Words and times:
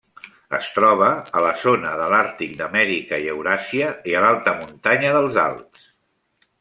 Es 0.59 0.69
troba 0.77 1.09
a 1.39 1.43
la 1.47 1.51
zona 1.63 1.91
de 1.99 2.07
l'àrtic, 2.13 2.55
d'Amèrica 2.61 3.21
i 3.25 3.29
Euràsia, 3.37 3.93
i 4.13 4.17
l'alta 4.25 4.57
muntanya 4.63 5.13
dels 5.19 5.39
Alps. 5.47 5.87